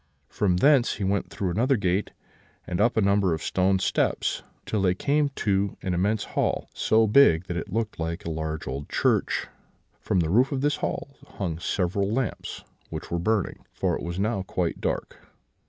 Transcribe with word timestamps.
From 0.29 0.57
thence 0.57 0.95
he 0.95 1.03
went 1.03 1.29
through 1.29 1.51
another 1.51 1.77
gate, 1.77 2.09
and 2.65 2.81
up 2.81 2.97
a 2.97 3.01
number 3.01 3.35
of 3.35 3.43
stone 3.43 3.77
steps, 3.77 4.41
till 4.65 4.81
they 4.81 4.95
came 4.95 5.29
to 5.35 5.77
an 5.83 5.93
immense 5.93 6.23
hall, 6.23 6.67
so 6.73 7.05
big 7.05 7.43
that 7.43 7.55
it 7.55 7.71
looked 7.71 7.99
like 7.99 8.25
a 8.25 8.31
large 8.31 8.65
old 8.67 8.89
church; 8.89 9.45
from 9.99 10.21
the 10.21 10.31
roof 10.31 10.51
of 10.51 10.61
this 10.61 10.77
hall 10.77 11.09
hung 11.37 11.59
several 11.59 12.11
lamps, 12.11 12.63
which 12.89 13.11
were 13.11 13.19
burning, 13.19 13.63
for 13.75 13.95
it 13.95 14.01
was 14.01 14.17
now 14.17 14.41
quite 14.41 14.81
dark. 14.81 15.19